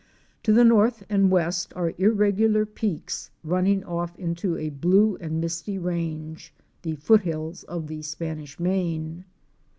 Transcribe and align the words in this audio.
To 0.41 0.51
the 0.51 0.63
north 0.63 1.03
and 1.11 1.29
west 1.29 1.73
are 1.75 1.93
irregular 1.99 2.65
peaks 2.65 3.29
running 3.43 3.83
off 3.83 4.17
into 4.17 4.57
a 4.57 4.69
blue 4.71 5.15
and 5.17 5.39
misty 5.39 5.77
range— 5.77 6.55
the 6.81 6.95
foot 6.95 7.21
hills 7.21 7.63
of 7.65 7.85
the 7.85 8.01
Spanish 8.01 8.59
Main. 8.59 9.25